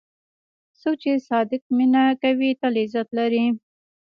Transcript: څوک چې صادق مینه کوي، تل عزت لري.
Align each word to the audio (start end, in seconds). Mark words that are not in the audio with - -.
څوک 0.79 0.95
چې 1.01 1.11
صادق 1.29 1.61
مینه 1.77 2.03
کوي، 2.21 2.51
تل 2.61 2.73
عزت 2.83 3.07
لري. 3.17 3.45